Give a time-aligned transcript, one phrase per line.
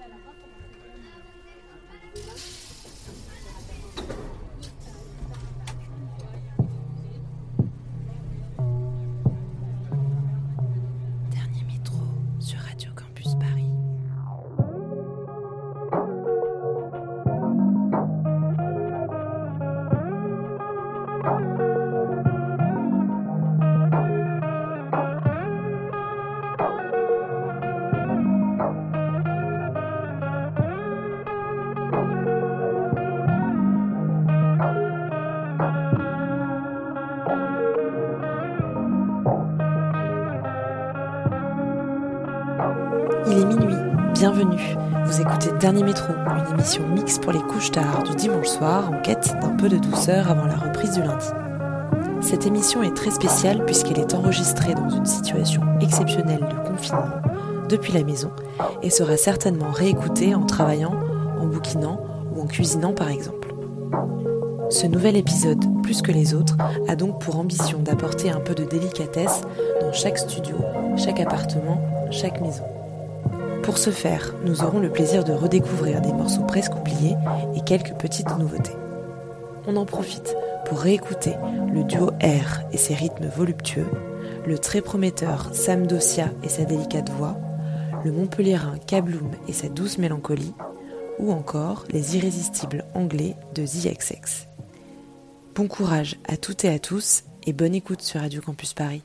[0.00, 0.59] Dernier
[45.70, 49.50] Dernier Métro, une émission mixte pour les couches tard du dimanche soir en quête d'un
[49.50, 51.28] peu de douceur avant la reprise du lundi.
[52.20, 57.22] Cette émission est très spéciale puisqu'elle est enregistrée dans une situation exceptionnelle de confinement
[57.68, 58.32] depuis la maison
[58.82, 60.98] et sera certainement réécoutée en travaillant,
[61.38, 62.04] en bouquinant
[62.34, 63.54] ou en cuisinant par exemple.
[64.70, 66.56] Ce nouvel épisode, plus que les autres,
[66.88, 69.42] a donc pour ambition d'apporter un peu de délicatesse
[69.80, 70.56] dans chaque studio,
[70.96, 72.64] chaque appartement, chaque maison.
[73.70, 77.14] Pour ce faire, nous aurons le plaisir de redécouvrir des morceaux presque oubliés
[77.54, 78.74] et quelques petites nouveautés.
[79.68, 80.34] On en profite
[80.66, 81.34] pour réécouter
[81.72, 83.86] le duo R et ses rythmes voluptueux,
[84.44, 87.36] le très prometteur Sam Dossia et sa délicate voix,
[88.04, 90.54] le Montpellierin Kabloum et sa douce mélancolie,
[91.20, 94.48] ou encore les irrésistibles anglais de The XX.
[95.54, 99.04] Bon courage à toutes et à tous et bonne écoute sur Radio Campus Paris.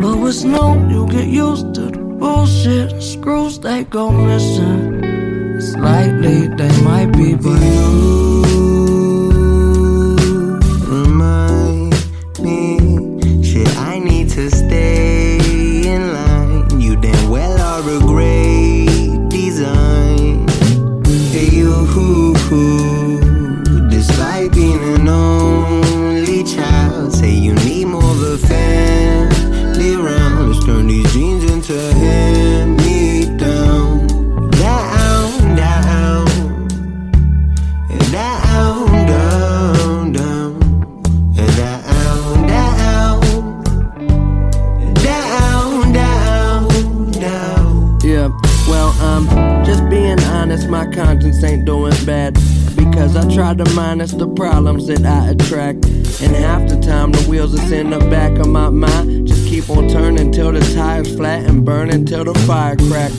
[0.00, 3.02] But what's new, you get used to the bullshit.
[3.02, 5.04] Screws they go missing.
[5.56, 8.33] It's likely they might be, but you
[53.34, 55.84] try to minus the problems that I attract.
[56.22, 59.68] And half the time, the wheels that's in the back of my mind just keep
[59.68, 63.10] on turning till the tires flat and burning till the fire crack.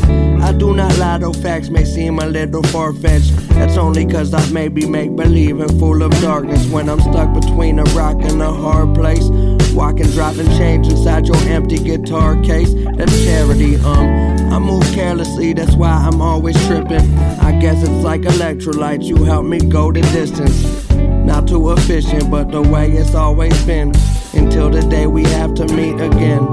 [0.42, 3.36] I do not lie, though facts may seem a little far fetched.
[3.50, 7.80] That's only cause I maybe make believe and full of darkness when I'm stuck between
[7.80, 9.28] a rock and a hard place.
[9.76, 12.74] Walking, dropping change inside your empty guitar case.
[12.96, 14.54] That's charity, um.
[14.54, 17.06] I move carelessly, that's why I'm always tripping.
[17.42, 20.90] I guess it's like electrolytes, you help me go the distance.
[21.26, 23.92] Not too efficient, but the way it's always been.
[24.34, 26.46] Until the day we have to meet again.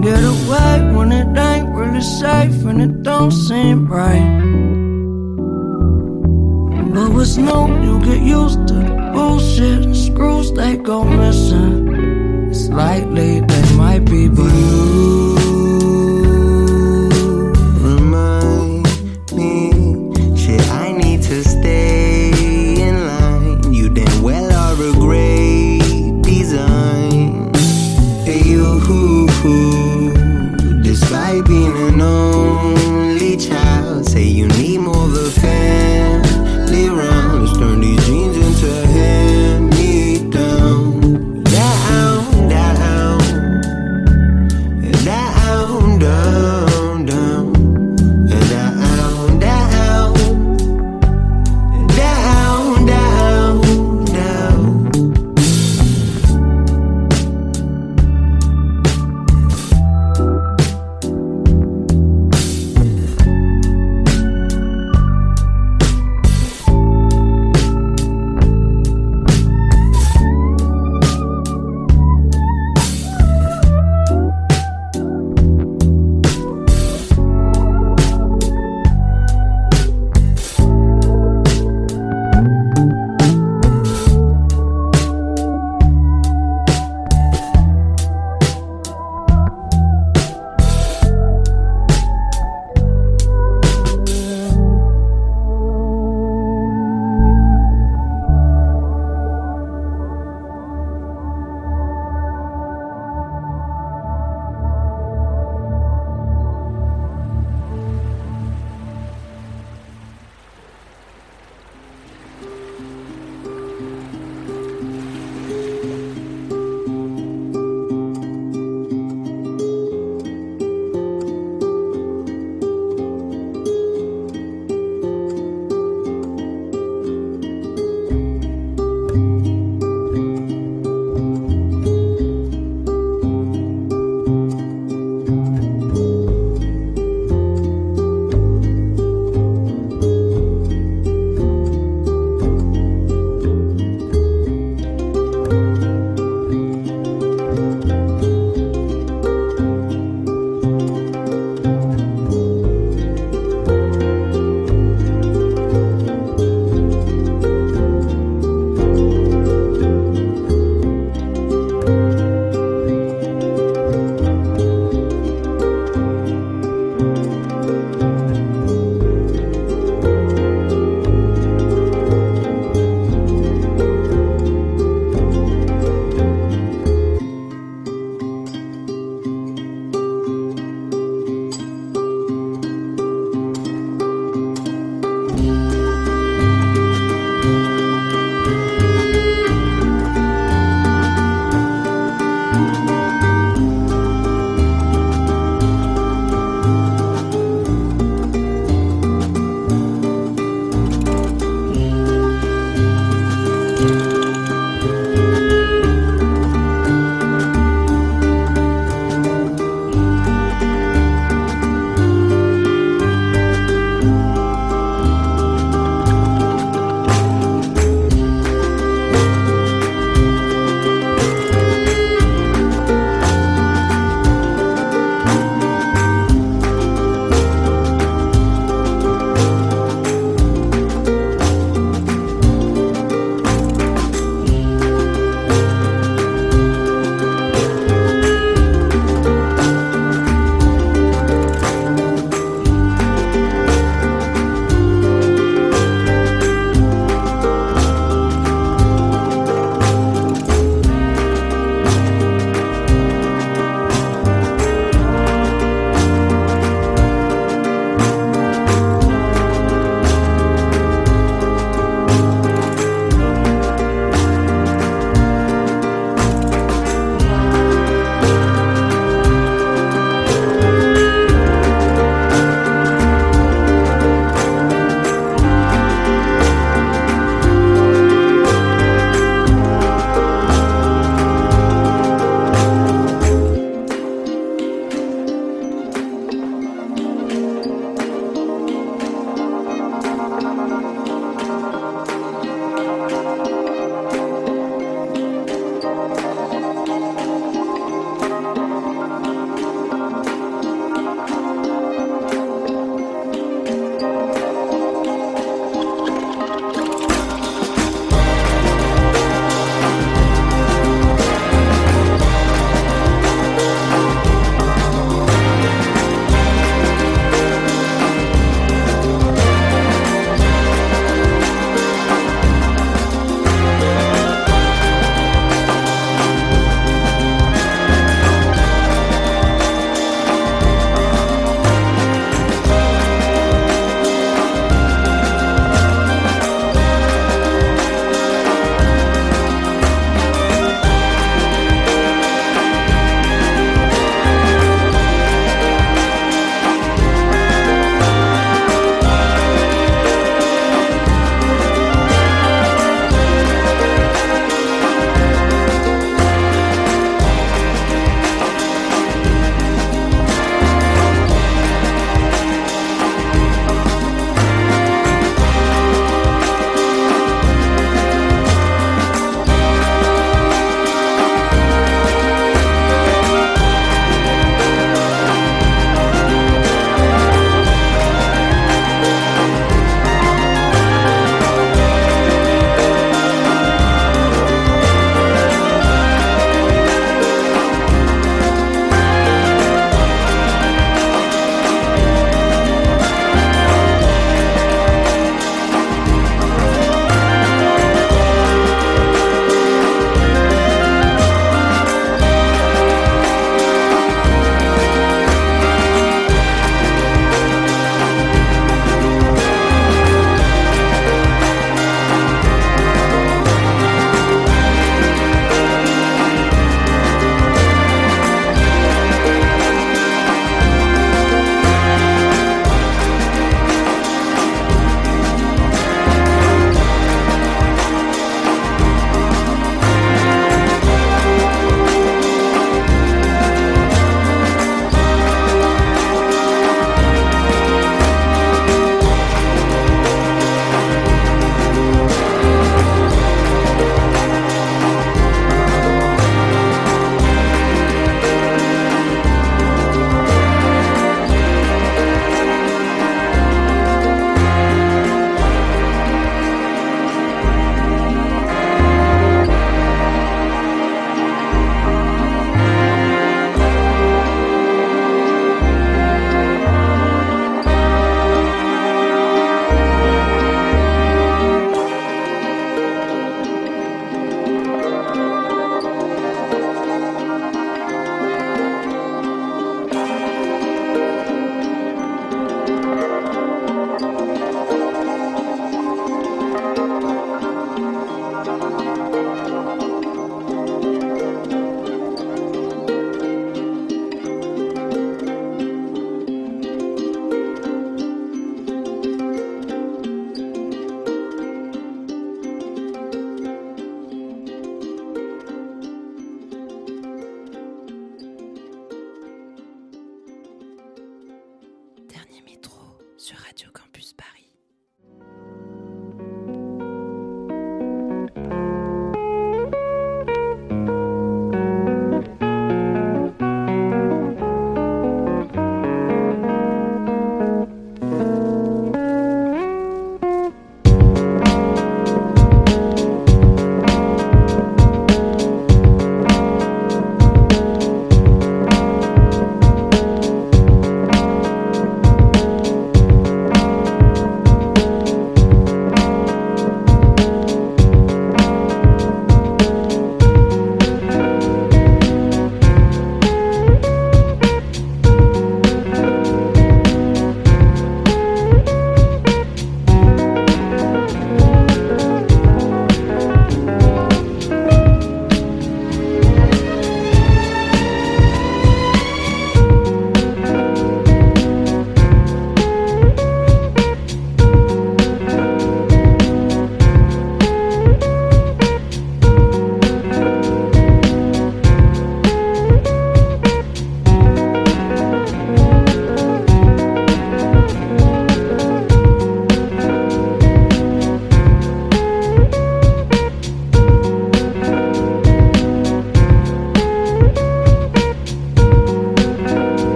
[0.00, 4.24] Get away when it ain't really safe and it don't seem right.
[6.94, 9.94] But what's new, you get used to the bullshit.
[9.94, 11.87] Screws they go missing.
[12.52, 14.97] Slightly they might be, but You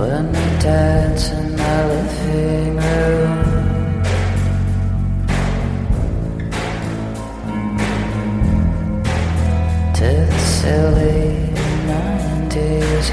[0.00, 4.02] When we dance in the living room
[9.92, 11.52] To the silly
[11.84, 13.10] 90s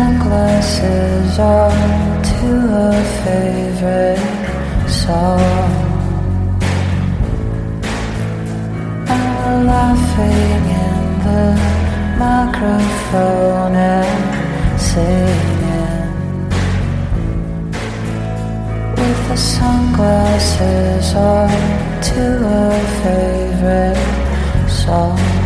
[0.00, 2.48] sunglasses on to
[2.88, 4.22] a favorite
[4.88, 5.70] song.
[9.14, 11.46] And we're laughing in the
[12.24, 16.08] microphone and singing
[18.96, 21.50] with the sunglasses on
[22.10, 22.24] to
[22.62, 22.70] a
[23.02, 25.39] favorite song.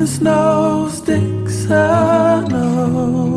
[0.00, 3.29] the snow sticks, I know.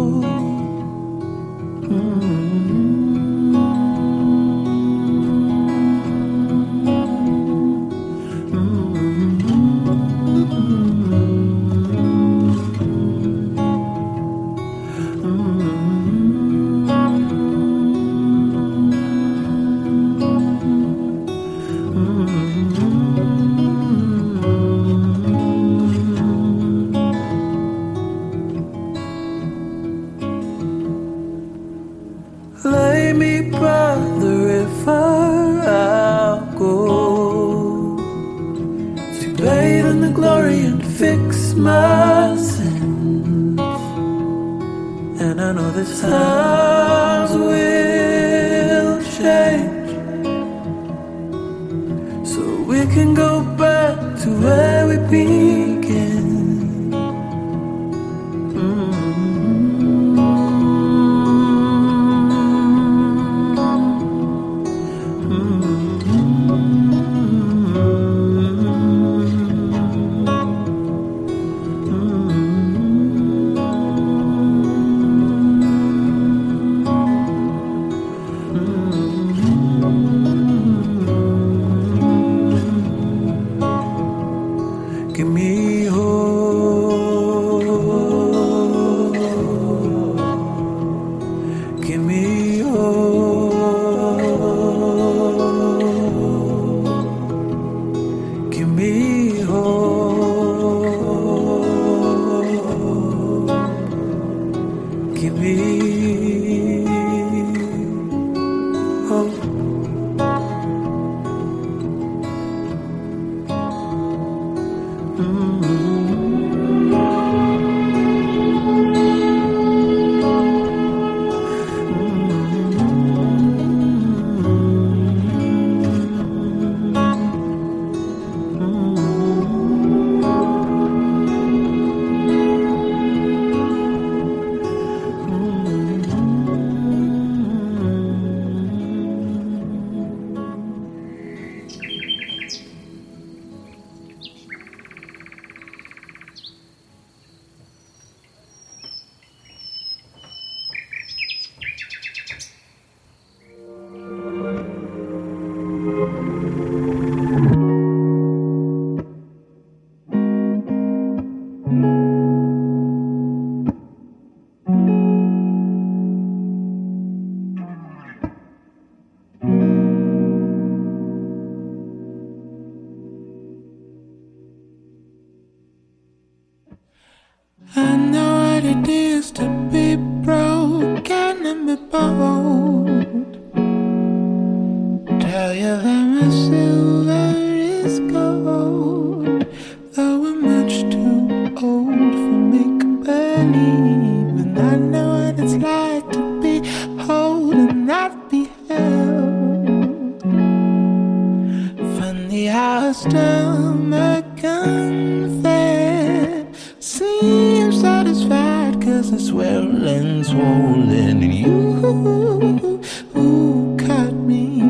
[209.76, 212.80] and swollen, and you
[213.18, 214.62] ooh, caught me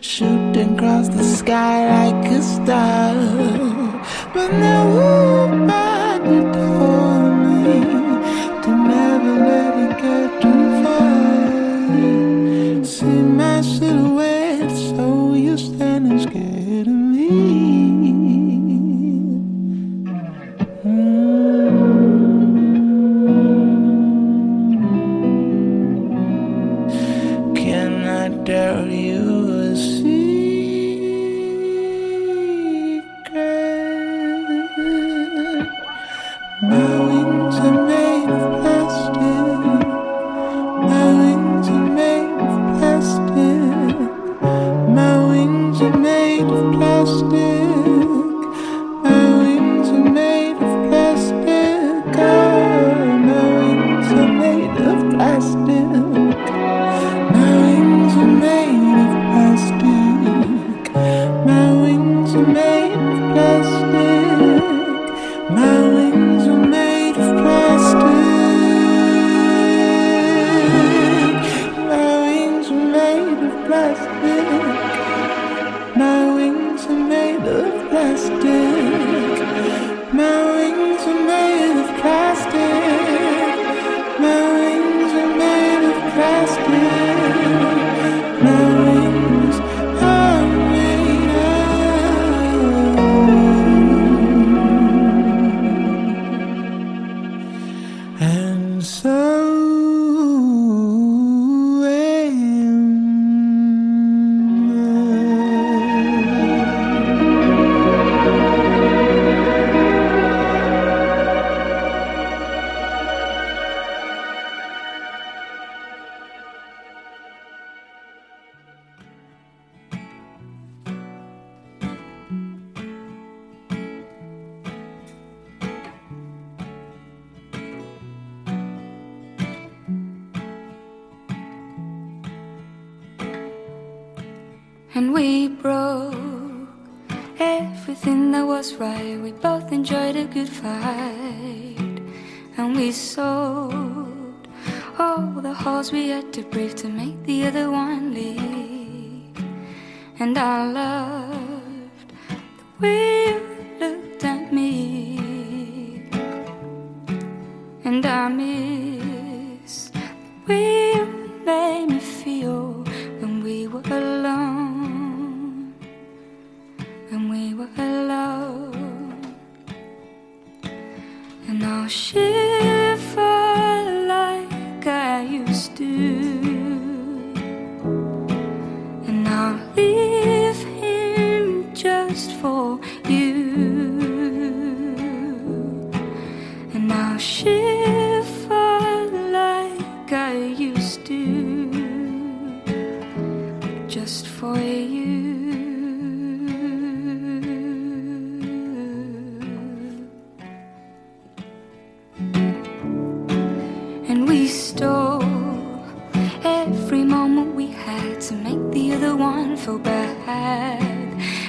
[0.00, 3.14] shooting across the sky like a star.
[4.34, 5.09] But now.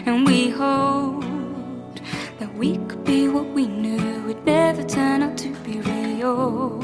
[0.05, 2.01] and we hoped
[2.39, 6.81] that we could be what we knew would never turn out to be real.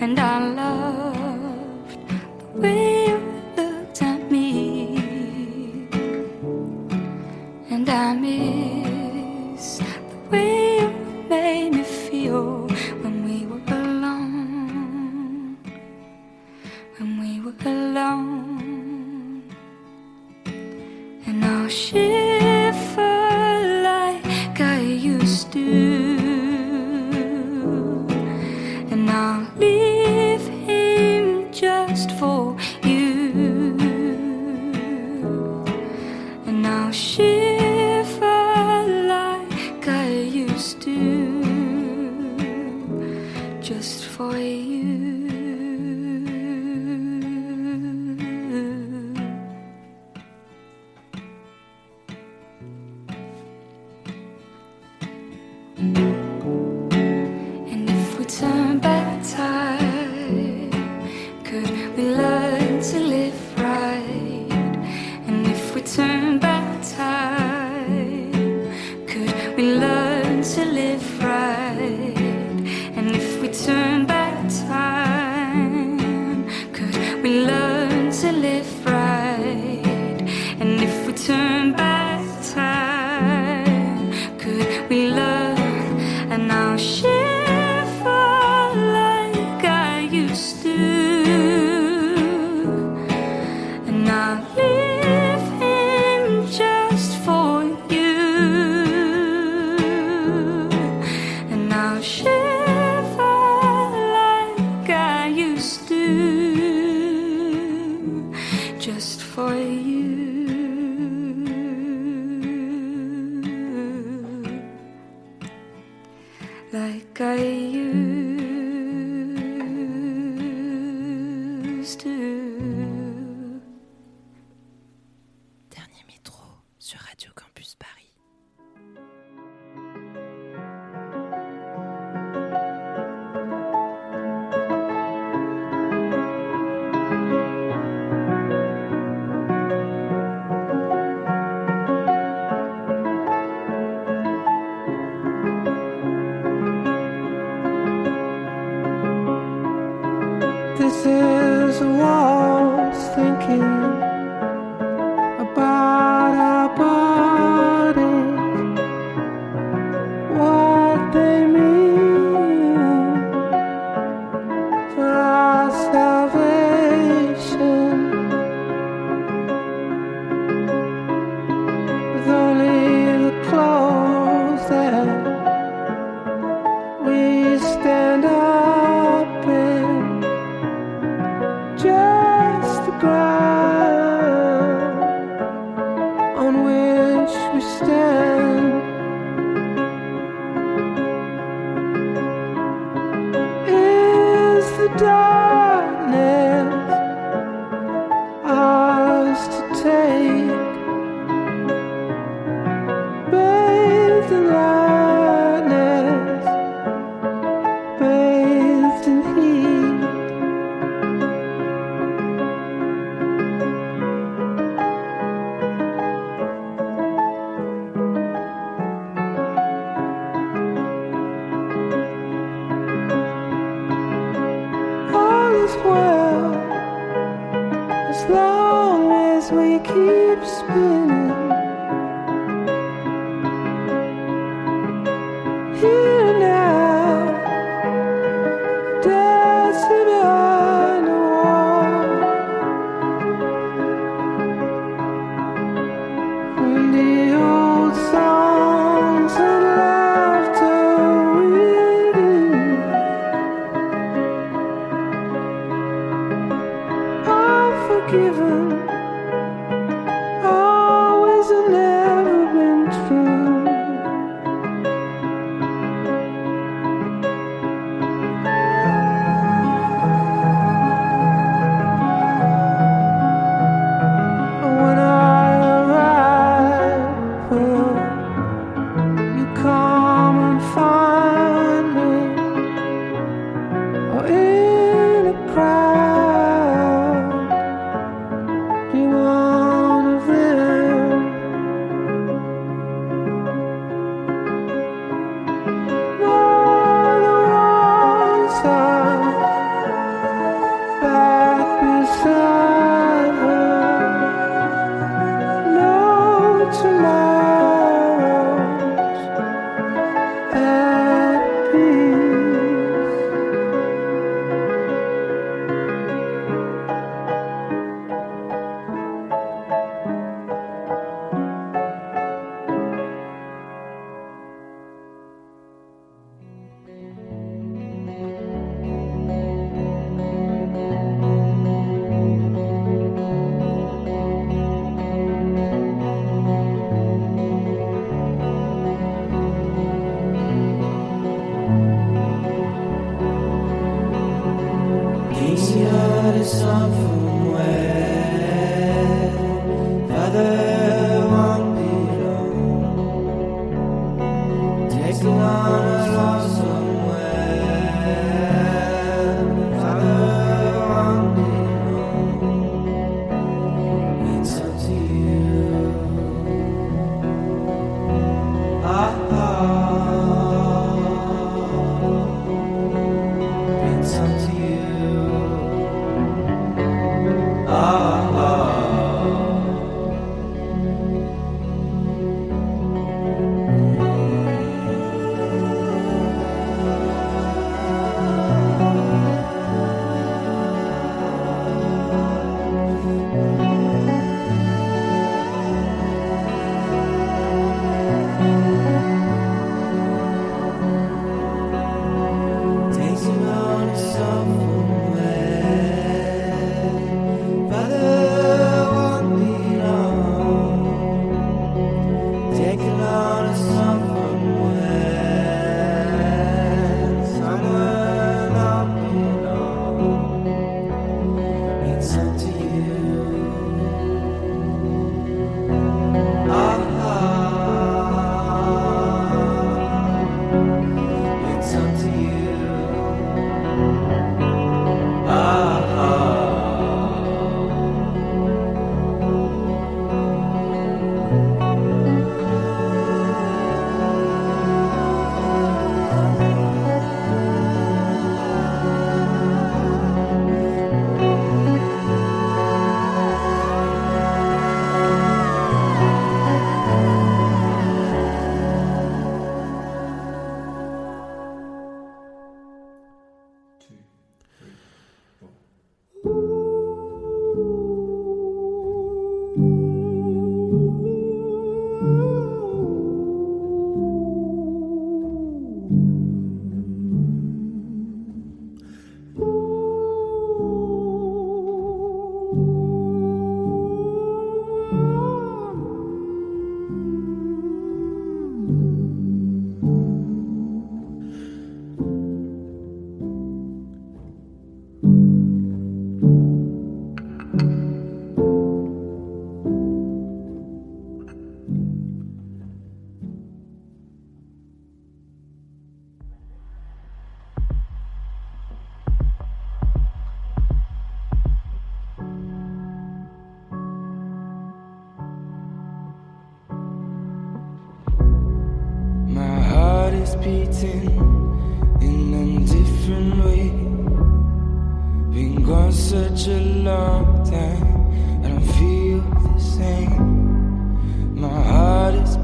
[0.00, 2.08] And I loved
[2.40, 3.18] the way you
[3.56, 5.88] looked at me,
[7.70, 9.84] and I miss the
[10.30, 10.69] way.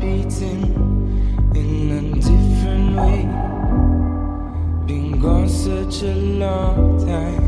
[0.07, 0.63] beating
[1.57, 3.23] in a different way.
[4.87, 7.46] Been gone such a long time.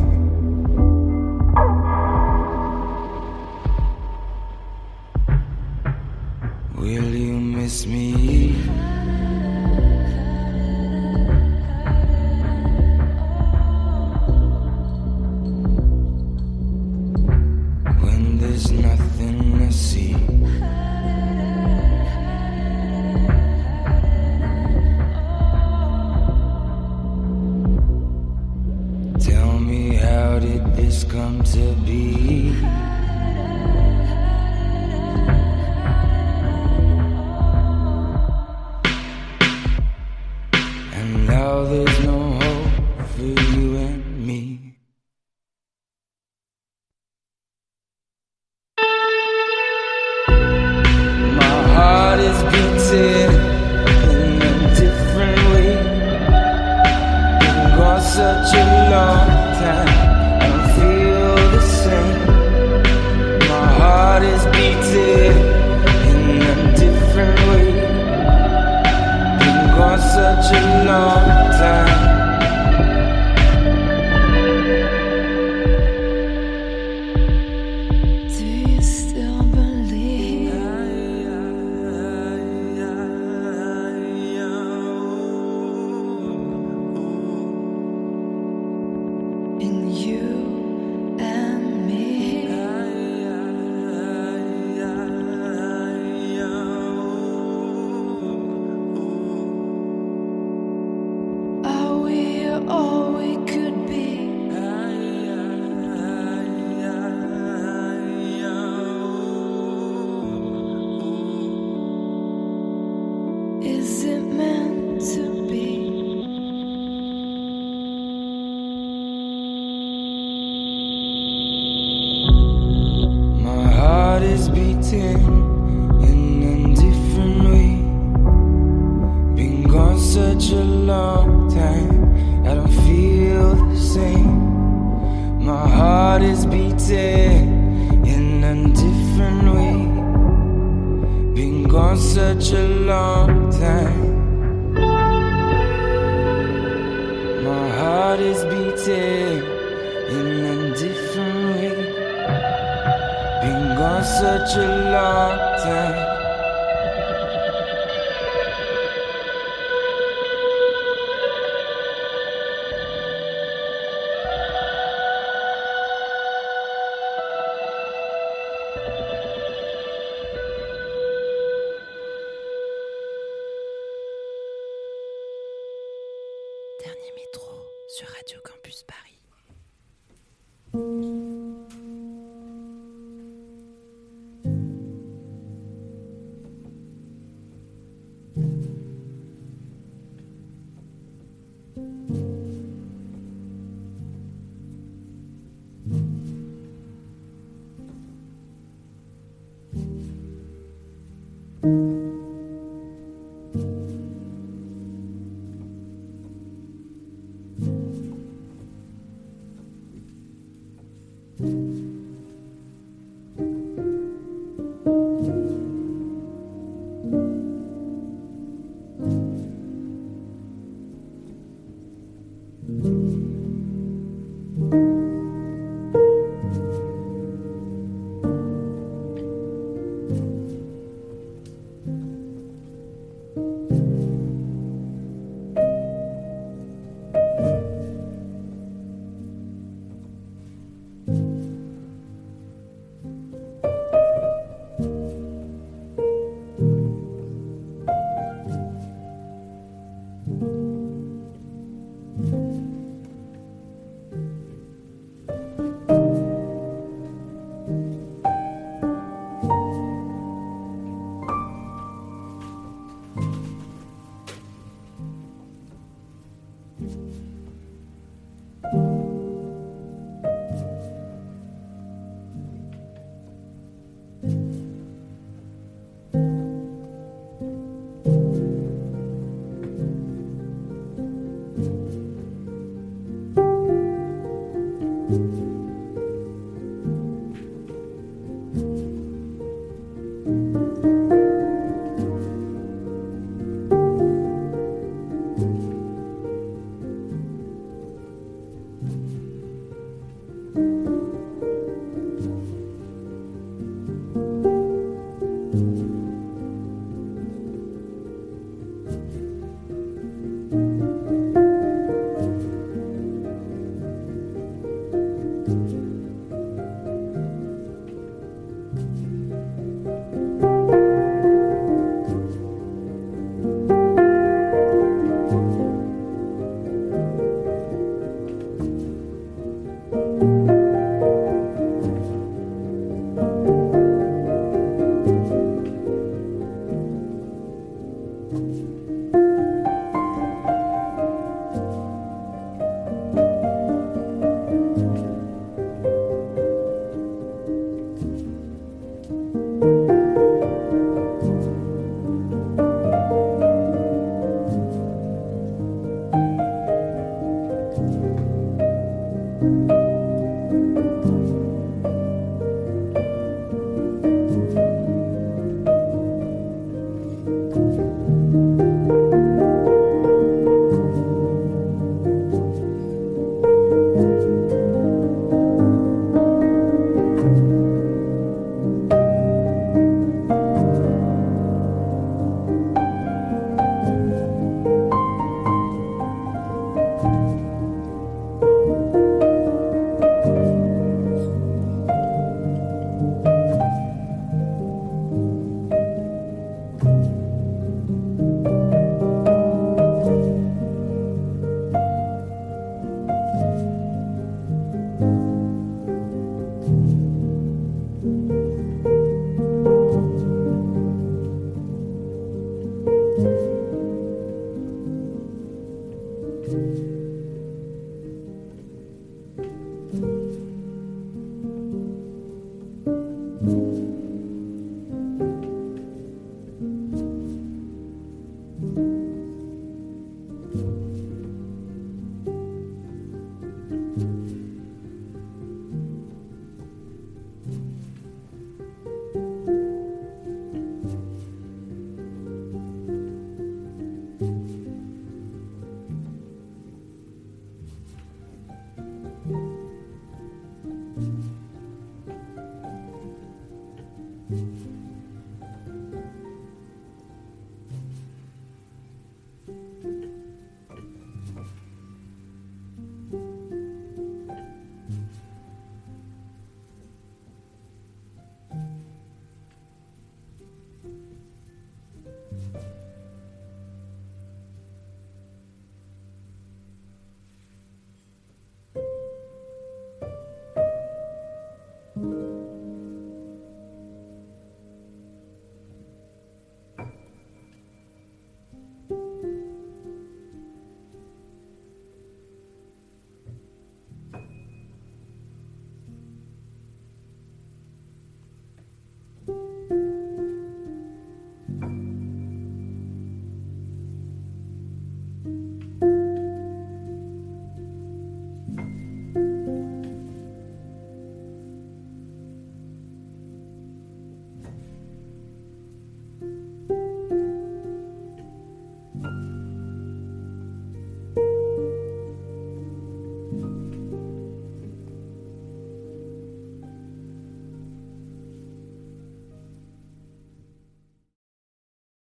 [102.68, 103.67] all we could